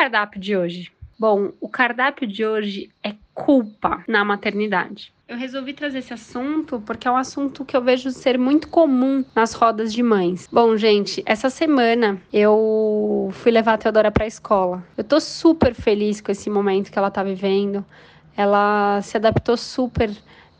Cardápio 0.00 0.40
de 0.40 0.56
hoje? 0.56 0.90
Bom, 1.18 1.52
o 1.60 1.68
cardápio 1.68 2.26
de 2.26 2.42
hoje 2.42 2.88
é 3.04 3.14
culpa 3.34 4.02
na 4.08 4.24
maternidade. 4.24 5.12
Eu 5.28 5.36
resolvi 5.36 5.74
trazer 5.74 5.98
esse 5.98 6.14
assunto 6.14 6.82
porque 6.86 7.06
é 7.06 7.10
um 7.10 7.18
assunto 7.18 7.66
que 7.66 7.76
eu 7.76 7.82
vejo 7.82 8.10
ser 8.10 8.38
muito 8.38 8.68
comum 8.68 9.22
nas 9.34 9.52
rodas 9.52 9.92
de 9.92 10.02
mães. 10.02 10.48
Bom, 10.50 10.74
gente, 10.74 11.22
essa 11.26 11.50
semana 11.50 12.18
eu 12.32 13.28
fui 13.34 13.52
levar 13.52 13.74
a 13.74 13.78
Teodora 13.78 14.10
para 14.10 14.24
a 14.24 14.26
escola. 14.26 14.82
Eu 14.96 15.04
tô 15.04 15.20
super 15.20 15.74
feliz 15.74 16.22
com 16.22 16.32
esse 16.32 16.48
momento 16.48 16.90
que 16.90 16.98
ela 16.98 17.10
tá 17.10 17.22
vivendo. 17.22 17.84
Ela 18.34 19.02
se 19.02 19.18
adaptou 19.18 19.58
super 19.58 20.10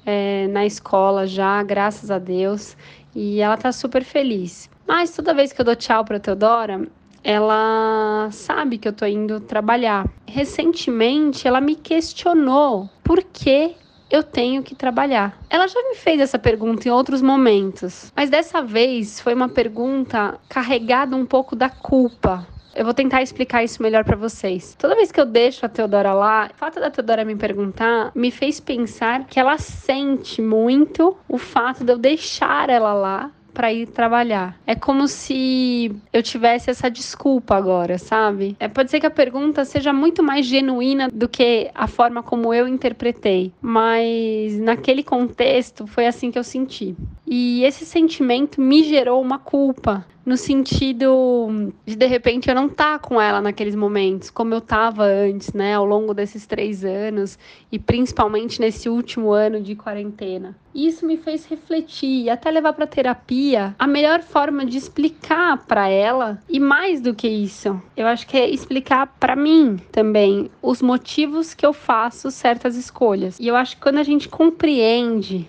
é, 0.04 0.48
na 0.48 0.66
escola 0.66 1.26
já, 1.26 1.62
graças 1.62 2.10
a 2.10 2.18
Deus, 2.18 2.76
e 3.14 3.40
ela 3.40 3.56
tá 3.56 3.72
super 3.72 4.04
feliz. 4.04 4.68
Mas 4.86 5.16
toda 5.16 5.32
vez 5.32 5.50
que 5.50 5.62
eu 5.62 5.64
dou 5.64 5.76
tchau 5.76 6.04
para 6.04 6.20
Teodora, 6.20 6.86
ela 7.22 8.28
sabe 8.30 8.78
que 8.78 8.88
eu 8.88 8.92
tô 8.92 9.06
indo 9.06 9.40
trabalhar. 9.40 10.08
Recentemente, 10.26 11.46
ela 11.46 11.60
me 11.60 11.74
questionou 11.74 12.88
por 13.02 13.22
que 13.22 13.74
eu 14.10 14.22
tenho 14.22 14.62
que 14.62 14.74
trabalhar. 14.74 15.38
Ela 15.48 15.68
já 15.68 15.80
me 15.82 15.94
fez 15.94 16.20
essa 16.20 16.38
pergunta 16.38 16.88
em 16.88 16.90
outros 16.90 17.22
momentos, 17.22 18.12
mas 18.16 18.28
dessa 18.28 18.60
vez 18.60 19.20
foi 19.20 19.34
uma 19.34 19.48
pergunta 19.48 20.38
carregada 20.48 21.14
um 21.14 21.24
pouco 21.24 21.54
da 21.54 21.70
culpa. 21.70 22.46
Eu 22.74 22.84
vou 22.84 22.94
tentar 22.94 23.20
explicar 23.20 23.64
isso 23.64 23.82
melhor 23.82 24.04
para 24.04 24.16
vocês. 24.16 24.76
Toda 24.78 24.94
vez 24.94 25.10
que 25.10 25.20
eu 25.20 25.26
deixo 25.26 25.66
a 25.66 25.68
Teodora 25.68 26.12
lá, 26.12 26.48
o 26.52 26.56
fato 26.56 26.78
da 26.78 26.90
Teodora 26.90 27.24
me 27.24 27.34
perguntar 27.34 28.12
me 28.14 28.30
fez 28.30 28.60
pensar 28.60 29.26
que 29.26 29.40
ela 29.40 29.58
sente 29.58 30.40
muito 30.40 31.16
o 31.28 31.36
fato 31.36 31.84
de 31.84 31.92
eu 31.92 31.98
deixar 31.98 32.70
ela 32.70 32.92
lá 32.92 33.30
para 33.60 33.74
ir 33.74 33.88
trabalhar. 33.88 34.58
É 34.66 34.74
como 34.74 35.06
se 35.06 35.94
eu 36.14 36.22
tivesse 36.22 36.70
essa 36.70 36.90
desculpa 36.90 37.54
agora, 37.54 37.98
sabe? 37.98 38.56
É, 38.58 38.66
pode 38.68 38.90
ser 38.90 39.00
que 39.00 39.04
a 39.04 39.10
pergunta 39.10 39.66
seja 39.66 39.92
muito 39.92 40.22
mais 40.22 40.46
genuína 40.46 41.10
do 41.12 41.28
que 41.28 41.70
a 41.74 41.86
forma 41.86 42.22
como 42.22 42.54
eu 42.54 42.66
interpretei, 42.66 43.52
mas 43.60 44.58
naquele 44.58 45.02
contexto 45.02 45.86
foi 45.86 46.06
assim 46.06 46.30
que 46.30 46.38
eu 46.38 46.42
senti. 46.42 46.96
E 47.32 47.62
esse 47.62 47.86
sentimento 47.86 48.60
me 48.60 48.82
gerou 48.82 49.22
uma 49.22 49.38
culpa, 49.38 50.04
no 50.26 50.36
sentido 50.36 51.72
de 51.86 51.94
de 51.94 52.06
repente 52.06 52.48
eu 52.48 52.56
não 52.56 52.66
estar 52.66 52.98
tá 52.98 53.08
com 53.08 53.20
ela 53.20 53.40
naqueles 53.40 53.76
momentos, 53.76 54.30
como 54.30 54.52
eu 54.52 54.58
estava 54.58 55.04
antes, 55.04 55.52
né, 55.52 55.74
ao 55.74 55.84
longo 55.84 56.12
desses 56.12 56.44
três 56.44 56.84
anos 56.84 57.38
e 57.70 57.78
principalmente 57.78 58.60
nesse 58.60 58.88
último 58.88 59.30
ano 59.30 59.60
de 59.60 59.76
quarentena. 59.76 60.56
Isso 60.74 61.06
me 61.06 61.16
fez 61.16 61.46
refletir 61.46 62.24
e 62.24 62.30
até 62.30 62.50
levar 62.50 62.72
para 62.72 62.84
terapia 62.84 63.76
a 63.78 63.86
melhor 63.86 64.22
forma 64.22 64.66
de 64.66 64.76
explicar 64.76 65.64
para 65.68 65.88
ela 65.88 66.42
e 66.48 66.58
mais 66.58 67.00
do 67.00 67.14
que 67.14 67.28
isso, 67.28 67.80
eu 67.96 68.08
acho 68.08 68.26
que 68.26 68.36
é 68.36 68.50
explicar 68.50 69.06
para 69.20 69.36
mim 69.36 69.76
também 69.92 70.50
os 70.60 70.82
motivos 70.82 71.54
que 71.54 71.64
eu 71.64 71.72
faço 71.72 72.28
certas 72.32 72.74
escolhas. 72.74 73.38
E 73.38 73.46
eu 73.46 73.54
acho 73.54 73.76
que 73.76 73.82
quando 73.82 73.98
a 73.98 74.02
gente 74.02 74.28
compreende 74.28 75.48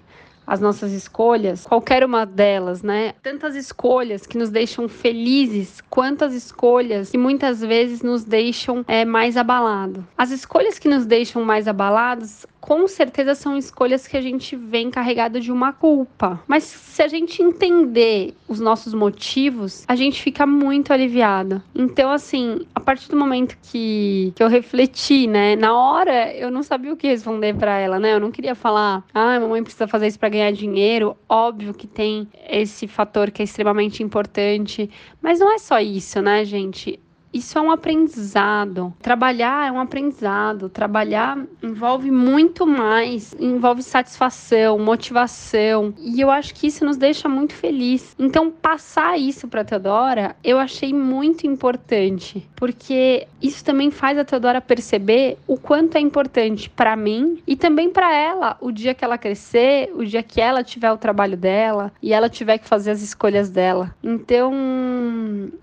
as 0.51 0.59
nossas 0.59 0.91
escolhas, 0.91 1.65
qualquer 1.65 2.03
uma 2.03 2.25
delas, 2.25 2.83
né? 2.83 3.13
Tantas 3.23 3.55
escolhas 3.55 4.27
que 4.27 4.37
nos 4.37 4.49
deixam 4.49 4.89
felizes, 4.89 5.79
quantas 5.89 6.33
escolhas 6.33 7.09
que 7.09 7.17
muitas 7.17 7.61
vezes 7.61 8.01
nos 8.01 8.25
deixam 8.25 8.83
é, 8.85 9.05
mais 9.05 9.37
abalados. 9.37 10.03
As 10.17 10.29
escolhas 10.29 10.77
que 10.77 10.89
nos 10.89 11.05
deixam 11.05 11.45
mais 11.45 11.69
abalados 11.69 12.45
com 12.61 12.87
certeza 12.87 13.33
são 13.33 13.57
escolhas 13.57 14.07
que 14.07 14.15
a 14.15 14.21
gente 14.21 14.55
vem 14.55 14.91
carregado 14.91 15.41
de 15.41 15.51
uma 15.51 15.73
culpa. 15.73 16.39
Mas 16.47 16.63
se 16.63 17.01
a 17.01 17.07
gente 17.07 17.41
entender 17.41 18.35
os 18.47 18.59
nossos 18.59 18.93
motivos, 18.93 19.83
a 19.87 19.95
gente 19.95 20.21
fica 20.21 20.45
muito 20.45 20.93
aliviado. 20.93 21.61
Então, 21.73 22.11
assim, 22.11 22.61
a 22.75 22.79
partir 22.79 23.09
do 23.09 23.17
momento 23.17 23.57
que, 23.63 24.31
que 24.35 24.43
eu 24.43 24.47
refleti, 24.47 25.25
né, 25.25 25.55
na 25.55 25.75
hora 25.75 26.31
eu 26.33 26.51
não 26.51 26.61
sabia 26.61 26.93
o 26.93 26.97
que 26.97 27.07
responder 27.07 27.55
para 27.55 27.77
ela, 27.79 27.99
né? 27.99 28.13
Eu 28.13 28.19
não 28.19 28.31
queria 28.31 28.53
falar, 28.53 29.03
ah, 29.13 29.39
mamãe 29.39 29.63
precisa 29.63 29.87
fazer 29.87 30.07
isso 30.07 30.19
para 30.19 30.29
ganhar 30.29 30.51
dinheiro. 30.51 31.17
Óbvio 31.27 31.73
que 31.73 31.87
tem 31.87 32.27
esse 32.47 32.87
fator 32.87 33.31
que 33.31 33.41
é 33.41 33.45
extremamente 33.45 34.03
importante, 34.03 34.89
mas 35.19 35.39
não 35.39 35.51
é 35.51 35.57
só 35.57 35.79
isso, 35.79 36.21
né, 36.21 36.45
gente? 36.45 36.99
Isso 37.33 37.57
é 37.57 37.61
um 37.61 37.71
aprendizado. 37.71 38.93
Trabalhar 39.01 39.67
é 39.67 39.71
um 39.71 39.79
aprendizado. 39.79 40.69
Trabalhar 40.69 41.37
envolve 41.63 42.11
muito 42.11 42.67
mais, 42.67 43.35
envolve 43.39 43.81
satisfação, 43.81 44.77
motivação, 44.79 45.93
e 45.99 46.19
eu 46.19 46.29
acho 46.29 46.53
que 46.53 46.67
isso 46.67 46.83
nos 46.85 46.97
deixa 46.97 47.29
muito 47.29 47.53
feliz. 47.53 48.15
Então, 48.19 48.51
passar 48.51 49.17
isso 49.17 49.47
para 49.47 49.63
Teodora, 49.63 50.35
eu 50.43 50.59
achei 50.59 50.93
muito 50.93 51.47
importante, 51.47 52.47
porque 52.55 53.27
isso 53.41 53.63
também 53.63 53.89
faz 53.89 54.17
a 54.17 54.25
Teodora 54.25 54.59
perceber 54.61 55.37
o 55.47 55.57
quanto 55.57 55.95
é 55.97 55.99
importante 55.99 56.69
para 56.69 56.95
mim 56.95 57.41
e 57.47 57.55
também 57.55 57.89
para 57.89 58.13
ela, 58.13 58.57
o 58.59 58.71
dia 58.71 58.93
que 58.93 59.03
ela 59.03 59.17
crescer, 59.17 59.91
o 59.95 60.03
dia 60.03 60.23
que 60.23 60.41
ela 60.41 60.63
tiver 60.63 60.91
o 60.91 60.97
trabalho 60.97 61.37
dela 61.37 61.91
e 62.01 62.13
ela 62.13 62.29
tiver 62.29 62.57
que 62.57 62.67
fazer 62.67 62.91
as 62.91 63.01
escolhas 63.01 63.49
dela. 63.49 63.95
Então, 64.03 64.51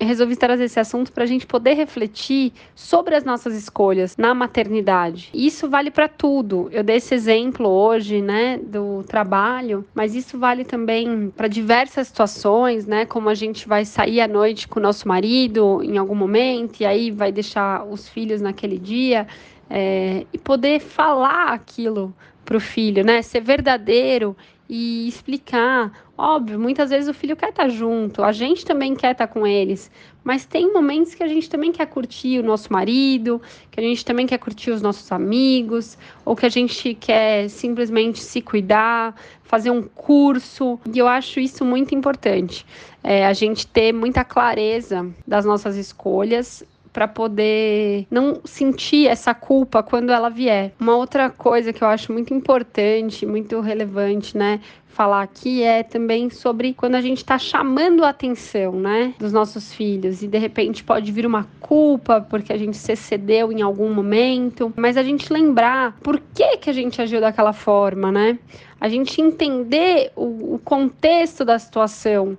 resolvi 0.01 0.37
trazer 0.37 0.65
esse 0.65 0.81
assunto 0.81 1.13
para 1.13 1.25
a 1.25 1.27
gente 1.27 1.47
poder 1.47 1.58
poder 1.59 1.75
refletir 1.75 2.53
sobre 2.73 3.17
as 3.17 3.25
nossas 3.25 3.53
escolhas 3.53 4.17
na 4.17 4.33
maternidade. 4.33 5.29
Isso 5.35 5.69
vale 5.69 5.91
para 5.91 6.07
tudo. 6.07 6.69
Eu 6.71 6.85
dei 6.85 6.97
esse 6.97 7.13
exemplo 7.13 7.69
hoje, 7.69 8.23
né, 8.23 8.59
do 8.59 9.03
trabalho, 9.03 9.85
mas 9.93 10.15
isso 10.15 10.39
vale 10.39 10.65
também 10.65 11.33
para 11.37 11.49
diversas 11.49 12.07
situações, 12.07 12.87
né, 12.87 13.05
como 13.07 13.29
a 13.29 13.35
gente 13.35 13.67
vai 13.67 13.85
sair 13.85 14.21
à 14.21 14.29
noite 14.29 14.69
com 14.69 14.79
o 14.79 14.83
nosso 14.83 15.09
marido 15.09 15.83
em 15.83 15.99
algum 15.99 16.15
momento 16.15 16.81
e 16.81 16.87
aí 16.87 17.11
vai 17.11 17.33
deixar 17.33 17.85
os 17.85 18.09
filhos 18.09 18.41
naquele 18.41 18.79
dia. 18.79 19.27
É, 19.69 20.25
e 20.33 20.39
poder 20.39 20.81
falar 20.81 21.49
aquilo 21.49 22.15
para 22.45 22.57
o 22.57 22.61
filho, 22.61 23.05
né? 23.05 23.21
Ser 23.21 23.43
verdadeiro 23.43 24.35
e 24.69 25.09
explicar. 25.09 25.91
Óbvio, 26.17 26.59
muitas 26.59 26.91
vezes 26.91 27.09
o 27.09 27.15
filho 27.15 27.37
quer 27.37 27.51
estar 27.51 27.65
tá 27.65 27.69
junto, 27.69 28.23
a 28.23 28.33
gente 28.33 28.65
também 28.65 28.95
quer 28.95 29.13
estar 29.13 29.27
tá 29.27 29.33
com 29.33 29.47
eles, 29.47 29.91
mas 30.25 30.45
tem 30.45 30.73
momentos 30.73 31.15
que 31.15 31.23
a 31.23 31.29
gente 31.29 31.49
também 31.49 31.73
quer 31.73 31.87
curtir 31.87 32.41
o 32.41 32.43
nosso 32.43 32.73
marido, 32.73 33.41
que 33.71 33.81
a 33.81 33.83
gente 33.83 34.05
também 34.05 34.27
quer 34.27 34.39
curtir 34.39 34.71
os 34.71 34.83
nossos 34.83 35.11
amigos, 35.13 35.97
ou 36.25 36.35
que 36.35 36.45
a 36.45 36.49
gente 36.49 36.95
quer 36.95 37.49
simplesmente 37.49 38.19
se 38.21 38.43
cuidar, 38.43 39.15
fazer 39.43 39.71
um 39.71 39.83
curso, 39.83 40.79
e 40.93 40.99
eu 40.99 41.09
acho 41.09 41.41
isso 41.41 41.65
muito 41.65 41.95
importante. 41.95 42.67
É, 43.03 43.27
a 43.27 43.33
gente 43.33 43.67
ter 43.67 43.93
muita 43.93 44.25
clareza 44.25 45.09
das 45.27 45.45
nossas 45.45 45.77
escolhas 45.77 46.65
para 46.93 47.09
poder 47.09 48.07
não 48.11 48.41
sentir 48.45 49.07
essa 49.07 49.35
culpa 49.35 49.83
quando 49.83 50.11
ela 50.11 50.29
vier. 50.29 50.73
Uma 50.81 50.97
outra 50.97 51.31
coisa 51.31 51.73
que 51.73 51.83
eu 51.83 51.89
acho 51.89 52.13
muito 52.13 52.33
importante, 52.35 53.27
muito 53.27 53.61
relevante, 53.61 54.37
né? 54.37 54.61
falar 54.99 55.23
aqui 55.23 55.63
é 55.63 55.85
também 55.85 56.29
sobre 56.29 56.75
quando 56.75 56.97
a 56.97 57.01
gente 57.01 57.19
está 57.19 57.39
chamando 57.39 58.05
a 58.05 58.09
atenção, 58.09 58.73
né, 58.73 59.15
dos 59.17 59.33
nossos 59.33 59.73
filhos 59.73 60.25
e 60.25 60.27
de 60.27 60.39
repente 60.39 60.83
pode 60.83 61.13
vir 61.13 61.25
uma 61.25 61.47
culpa 61.61 62.21
porque 62.21 62.53
a 62.53 62.57
gente 62.57 62.77
se 62.77 62.91
excedeu 62.91 63.53
em 63.53 63.63
algum 63.63 63.95
momento, 63.95 64.73
mas 64.75 64.97
a 64.97 65.03
gente 65.05 65.33
lembrar 65.33 65.97
por 66.03 66.21
que 66.35 66.57
que 66.57 66.69
a 66.69 66.73
gente 66.73 67.01
agiu 67.01 67.21
daquela 67.21 67.53
forma, 67.53 68.11
né? 68.11 68.41
A 68.81 68.89
gente 68.89 69.21
entender 69.21 70.11
o, 70.17 70.55
o 70.55 70.61
contexto 70.65 71.45
da 71.45 71.61
situação. 71.61 72.37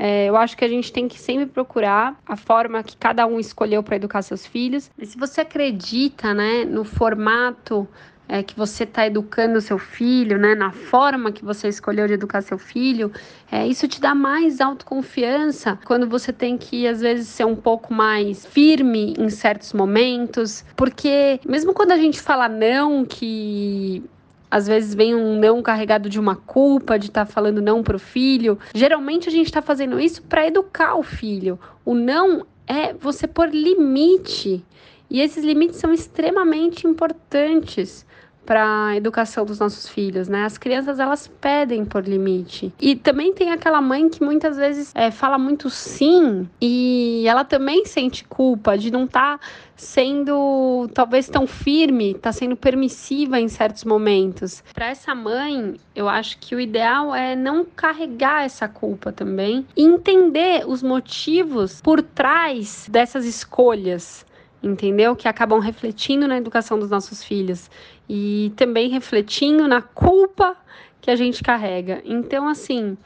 É, 0.00 0.26
eu 0.26 0.36
acho 0.36 0.56
que 0.56 0.64
a 0.64 0.68
gente 0.68 0.92
tem 0.92 1.08
que 1.08 1.18
sempre 1.18 1.46
procurar 1.46 2.16
a 2.24 2.36
forma 2.36 2.84
que 2.84 2.96
cada 2.96 3.26
um 3.26 3.40
escolheu 3.40 3.82
para 3.82 3.96
educar 3.96 4.22
seus 4.22 4.46
filhos. 4.46 4.92
E 4.96 5.04
se 5.04 5.18
você 5.18 5.40
acredita, 5.40 6.32
né, 6.32 6.64
no 6.64 6.84
formato 6.84 7.88
é, 8.28 8.40
que 8.40 8.56
você 8.56 8.84
está 8.84 9.04
educando 9.08 9.60
seu 9.60 9.76
filho, 9.76 10.38
né, 10.38 10.54
na 10.54 10.70
forma 10.70 11.32
que 11.32 11.44
você 11.44 11.66
escolheu 11.66 12.06
de 12.06 12.12
educar 12.12 12.42
seu 12.42 12.58
filho, 12.58 13.10
é, 13.50 13.66
isso 13.66 13.88
te 13.88 14.00
dá 14.00 14.14
mais 14.14 14.60
autoconfiança 14.60 15.76
quando 15.84 16.08
você 16.08 16.32
tem 16.32 16.56
que, 16.56 16.86
às 16.86 17.00
vezes, 17.00 17.26
ser 17.26 17.46
um 17.46 17.56
pouco 17.56 17.92
mais 17.92 18.46
firme 18.46 19.14
em 19.18 19.28
certos 19.28 19.72
momentos, 19.72 20.64
porque 20.76 21.40
mesmo 21.44 21.74
quando 21.74 21.90
a 21.90 21.96
gente 21.96 22.20
fala 22.20 22.48
não, 22.48 23.04
que 23.04 24.04
às 24.50 24.66
vezes 24.66 24.94
vem 24.94 25.14
um 25.14 25.38
não 25.38 25.62
carregado 25.62 26.08
de 26.08 26.18
uma 26.18 26.36
culpa, 26.36 26.98
de 26.98 27.06
estar 27.06 27.26
tá 27.26 27.32
falando 27.32 27.60
não 27.60 27.82
para 27.82 27.96
o 27.96 28.00
filho. 28.00 28.58
Geralmente 28.74 29.28
a 29.28 29.32
gente 29.32 29.46
está 29.46 29.60
fazendo 29.60 30.00
isso 30.00 30.22
para 30.22 30.46
educar 30.46 30.96
o 30.96 31.02
filho. 31.02 31.58
O 31.84 31.94
não 31.94 32.46
é 32.66 32.92
você 32.92 33.26
pôr 33.26 33.48
limite. 33.48 34.64
E 35.10 35.20
esses 35.20 35.44
limites 35.44 35.78
são 35.78 35.92
extremamente 35.92 36.86
importantes 36.86 38.06
para 38.48 38.86
a 38.86 38.96
educação 38.96 39.44
dos 39.44 39.58
nossos 39.58 39.86
filhos, 39.86 40.26
né? 40.26 40.46
As 40.46 40.56
crianças 40.56 40.98
elas 40.98 41.28
pedem 41.28 41.84
por 41.84 42.02
limite. 42.02 42.72
E 42.80 42.96
também 42.96 43.34
tem 43.34 43.50
aquela 43.50 43.78
mãe 43.78 44.08
que 44.08 44.24
muitas 44.24 44.56
vezes 44.56 44.90
é, 44.94 45.10
fala 45.10 45.36
muito 45.36 45.68
sim 45.68 46.48
e 46.58 47.24
ela 47.28 47.44
também 47.44 47.84
sente 47.84 48.24
culpa 48.24 48.78
de 48.78 48.90
não 48.90 49.04
estar 49.04 49.36
tá 49.36 49.46
sendo 49.76 50.88
talvez 50.94 51.28
tão 51.28 51.46
firme, 51.46 52.14
tá 52.14 52.32
sendo 52.32 52.56
permissiva 52.56 53.38
em 53.38 53.48
certos 53.48 53.84
momentos. 53.84 54.64
Para 54.72 54.86
essa 54.86 55.14
mãe, 55.14 55.74
eu 55.94 56.08
acho 56.08 56.38
que 56.38 56.54
o 56.54 56.60
ideal 56.60 57.14
é 57.14 57.36
não 57.36 57.66
carregar 57.66 58.46
essa 58.46 58.66
culpa 58.66 59.12
também 59.12 59.66
e 59.76 59.84
entender 59.84 60.66
os 60.66 60.82
motivos 60.82 61.82
por 61.82 62.00
trás 62.00 62.86
dessas 62.90 63.26
escolhas 63.26 64.26
entendeu? 64.62 65.14
Que 65.14 65.28
acabam 65.28 65.60
refletindo 65.60 66.26
na 66.26 66.36
educação 66.36 66.78
dos 66.78 66.90
nossos 66.90 67.22
filhos 67.22 67.70
e 68.08 68.52
também 68.56 68.88
refletindo 68.88 69.66
na 69.68 69.82
culpa 69.82 70.56
que 71.00 71.10
a 71.10 71.16
gente 71.16 71.42
carrega. 71.42 72.02
Então, 72.04 72.48
assim, 72.48 72.96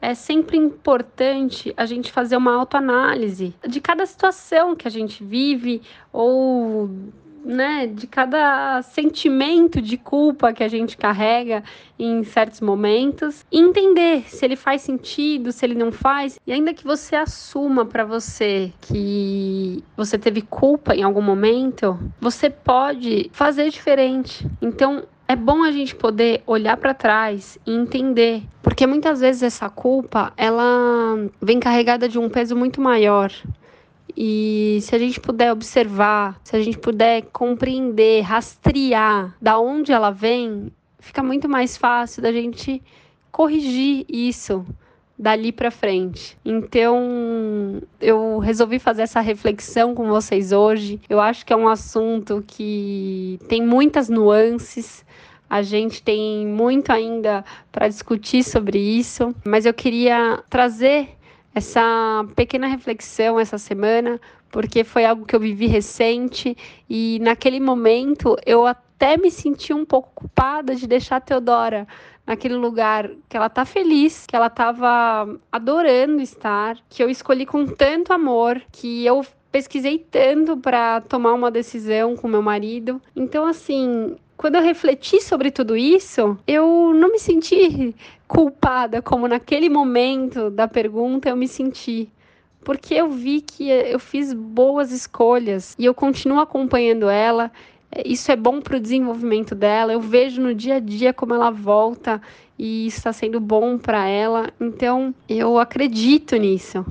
é 0.00 0.14
sempre 0.14 0.56
importante 0.56 1.72
a 1.76 1.86
gente 1.86 2.10
fazer 2.10 2.36
uma 2.36 2.54
autoanálise 2.54 3.54
de 3.66 3.80
cada 3.80 4.04
situação 4.04 4.74
que 4.74 4.88
a 4.88 4.90
gente 4.90 5.22
vive 5.22 5.80
ou 6.12 6.90
né, 7.44 7.86
de 7.86 8.06
cada 8.06 8.82
sentimento 8.82 9.80
de 9.80 9.96
culpa 9.96 10.52
que 10.52 10.62
a 10.62 10.68
gente 10.68 10.96
carrega 10.96 11.62
em 11.98 12.24
certos 12.24 12.60
momentos, 12.60 13.44
e 13.50 13.58
entender 13.58 14.28
se 14.28 14.44
ele 14.44 14.56
faz 14.56 14.82
sentido, 14.82 15.52
se 15.52 15.64
ele 15.64 15.74
não 15.74 15.92
faz, 15.92 16.38
e 16.46 16.52
ainda 16.52 16.74
que 16.74 16.84
você 16.84 17.14
assuma 17.16 17.84
para 17.84 18.04
você 18.04 18.72
que 18.80 19.82
você 19.96 20.18
teve 20.18 20.42
culpa 20.42 20.94
em 20.94 21.02
algum 21.02 21.22
momento, 21.22 21.98
você 22.20 22.50
pode 22.50 23.30
fazer 23.32 23.70
diferente. 23.70 24.46
Então, 24.60 25.04
é 25.28 25.36
bom 25.36 25.62
a 25.62 25.70
gente 25.70 25.94
poder 25.94 26.42
olhar 26.46 26.76
para 26.76 26.92
trás 26.92 27.58
e 27.66 27.72
entender, 27.72 28.42
porque 28.62 28.86
muitas 28.86 29.20
vezes 29.20 29.42
essa 29.42 29.70
culpa, 29.70 30.32
ela 30.36 31.16
vem 31.40 31.58
carregada 31.58 32.08
de 32.08 32.18
um 32.18 32.28
peso 32.28 32.54
muito 32.56 32.80
maior. 32.80 33.32
E 34.16 34.78
se 34.82 34.94
a 34.94 34.98
gente 34.98 35.18
puder 35.20 35.52
observar, 35.52 36.40
se 36.44 36.54
a 36.56 36.60
gente 36.60 36.78
puder 36.78 37.22
compreender, 37.32 38.22
rastrear 38.22 39.34
da 39.40 39.58
onde 39.58 39.92
ela 39.92 40.10
vem, 40.10 40.70
fica 40.98 41.22
muito 41.22 41.48
mais 41.48 41.76
fácil 41.76 42.22
da 42.22 42.32
gente 42.32 42.82
corrigir 43.30 44.04
isso 44.08 44.64
dali 45.18 45.52
para 45.52 45.70
frente. 45.70 46.36
Então, 46.44 47.80
eu 48.00 48.38
resolvi 48.38 48.78
fazer 48.78 49.02
essa 49.02 49.20
reflexão 49.20 49.94
com 49.94 50.08
vocês 50.08 50.52
hoje. 50.52 51.00
Eu 51.08 51.20
acho 51.20 51.46
que 51.46 51.52
é 51.52 51.56
um 51.56 51.68
assunto 51.68 52.42
que 52.46 53.38
tem 53.48 53.64
muitas 53.64 54.08
nuances. 54.08 55.04
A 55.48 55.62
gente 55.62 56.02
tem 56.02 56.46
muito 56.46 56.90
ainda 56.90 57.44
para 57.70 57.86
discutir 57.86 58.42
sobre 58.42 58.78
isso, 58.78 59.34
mas 59.44 59.64
eu 59.64 59.72
queria 59.72 60.42
trazer 60.50 61.10
essa 61.54 62.24
pequena 62.34 62.66
reflexão 62.66 63.38
essa 63.38 63.58
semana, 63.58 64.20
porque 64.50 64.84
foi 64.84 65.04
algo 65.04 65.24
que 65.24 65.34
eu 65.34 65.40
vivi 65.40 65.66
recente 65.66 66.56
e 66.88 67.18
naquele 67.20 67.60
momento 67.60 68.36
eu 68.46 68.66
até 68.66 69.16
me 69.16 69.30
senti 69.30 69.72
um 69.72 69.84
pouco 69.84 70.10
culpada 70.14 70.74
de 70.74 70.86
deixar 70.86 71.16
a 71.16 71.20
Teodora 71.20 71.86
naquele 72.26 72.54
lugar 72.54 73.10
que 73.28 73.36
ela 73.36 73.48
tá 73.48 73.64
feliz, 73.64 74.26
que 74.26 74.36
ela 74.36 74.48
tava 74.48 75.38
adorando 75.50 76.22
estar, 76.22 76.78
que 76.88 77.02
eu 77.02 77.10
escolhi 77.10 77.44
com 77.44 77.66
tanto 77.66 78.12
amor, 78.12 78.62
que 78.70 79.04
eu 79.04 79.24
pesquisei 79.50 79.98
tanto 79.98 80.56
para 80.56 81.00
tomar 81.02 81.34
uma 81.34 81.50
decisão 81.50 82.16
com 82.16 82.28
meu 82.28 82.42
marido. 82.42 83.00
Então 83.14 83.44
assim, 83.44 84.16
quando 84.42 84.56
eu 84.56 84.62
refleti 84.62 85.22
sobre 85.22 85.52
tudo 85.52 85.76
isso, 85.76 86.36
eu 86.48 86.92
não 86.92 87.12
me 87.12 87.18
senti 87.20 87.94
culpada 88.26 89.00
como 89.00 89.28
naquele 89.28 89.68
momento 89.68 90.50
da 90.50 90.66
pergunta 90.66 91.28
eu 91.28 91.36
me 91.36 91.46
senti. 91.46 92.10
Porque 92.64 92.92
eu 92.92 93.08
vi 93.08 93.40
que 93.40 93.68
eu 93.70 94.00
fiz 94.00 94.32
boas 94.32 94.90
escolhas 94.90 95.76
e 95.78 95.84
eu 95.84 95.94
continuo 95.94 96.40
acompanhando 96.40 97.08
ela. 97.08 97.52
Isso 98.04 98.32
é 98.32 98.36
bom 98.36 98.60
para 98.60 98.78
o 98.78 98.80
desenvolvimento 98.80 99.54
dela. 99.54 99.92
Eu 99.92 100.00
vejo 100.00 100.42
no 100.42 100.52
dia 100.52 100.74
a 100.74 100.80
dia 100.80 101.12
como 101.12 101.34
ela 101.34 101.52
volta 101.52 102.20
e 102.58 102.88
está 102.88 103.12
sendo 103.12 103.38
bom 103.38 103.78
para 103.78 104.08
ela. 104.08 104.50
Então 104.60 105.14
eu 105.28 105.56
acredito 105.56 106.34
nisso. 106.34 106.84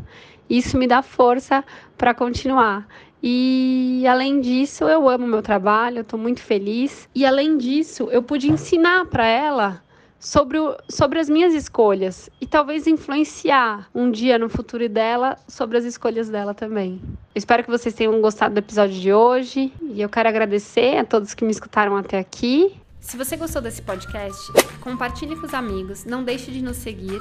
Isso 0.50 0.78
me 0.78 0.88
dá 0.88 1.02
força 1.02 1.66
para 1.98 2.14
continuar. 2.14 2.88
E 3.24 4.04
além 4.08 4.42
disso, 4.42 4.86
eu 4.86 5.08
amo 5.08 5.28
meu 5.28 5.42
trabalho, 5.42 6.00
eu 6.00 6.02
estou 6.02 6.20
muito 6.20 6.42
feliz. 6.42 7.08
E 7.14 7.26
além 7.26 7.58
disso, 7.58 8.10
eu 8.12 8.24
pude 8.24 8.52
ensinar 8.52 9.06
para 9.06 9.26
ela 9.26 9.82
sobre, 10.22 10.60
o, 10.60 10.78
sobre 10.88 11.20
as 11.20 11.28
minhas 11.28 11.54
escolhas 11.54 12.30
e 12.40 12.46
talvez 12.46 12.86
influenciar 12.86 13.90
um 13.94 14.12
dia 14.12 14.38
no 14.38 14.50
futuro 14.50 14.88
dela 14.88 15.38
sobre 15.48 15.78
as 15.78 15.84
escolhas 15.84 16.30
dela 16.30 16.54
também. 16.54 17.02
Eu 17.04 17.40
espero 17.40 17.64
que 17.64 17.70
vocês 17.70 17.94
tenham 17.94 18.22
gostado 18.22 18.54
do 18.54 18.60
episódio 18.60 19.00
de 19.00 19.12
hoje 19.12 19.74
e 19.82 20.00
eu 20.00 20.08
quero 20.08 20.30
agradecer 20.30 20.98
a 20.98 21.04
todos 21.04 21.34
que 21.34 21.44
me 21.44 21.52
escutaram 21.52 21.98
até 21.98 22.20
aqui. 22.20 22.76
Se 23.00 23.18
você 23.18 23.36
gostou 23.36 23.64
desse 23.64 23.82
podcast, 23.82 24.40
compartilhe 24.80 25.36
com 25.36 25.48
os 25.48 25.54
amigos, 25.56 26.06
não 26.06 26.24
deixe 26.24 26.52
de 26.52 26.62
nos 26.62 26.78
seguir 26.78 27.20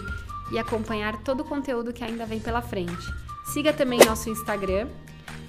e 0.52 0.58
acompanhar 0.58 1.22
todo 1.22 1.40
o 1.40 1.44
conteúdo 1.44 1.92
que 1.92 2.04
ainda 2.04 2.26
vem 2.26 2.38
pela 2.38 2.60
frente. 2.60 3.06
Siga 3.46 3.72
também 3.72 3.98
nosso 4.04 4.28
Instagram 4.28 4.86